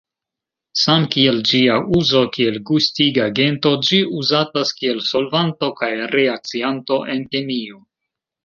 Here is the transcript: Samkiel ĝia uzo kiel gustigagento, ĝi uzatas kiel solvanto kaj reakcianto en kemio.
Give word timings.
Samkiel 0.83 1.35
ĝia 1.49 1.75
uzo 1.97 2.21
kiel 2.37 2.57
gustigagento, 2.71 3.73
ĝi 3.89 4.01
uzatas 4.23 4.73
kiel 4.81 5.05
solvanto 5.11 5.71
kaj 5.83 5.91
reakcianto 6.17 6.99
en 7.15 7.27
kemio. 7.37 7.81